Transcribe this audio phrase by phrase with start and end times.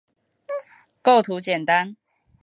[1.03, 1.95] 构图简单